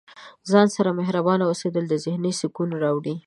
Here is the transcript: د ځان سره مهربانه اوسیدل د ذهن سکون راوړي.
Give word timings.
د 0.43 0.45
ځان 0.51 0.67
سره 0.75 0.89
مهربانه 0.99 1.43
اوسیدل 1.45 1.83
د 1.89 1.93
ذهن 2.05 2.23
سکون 2.41 2.69
راوړي. 2.83 3.15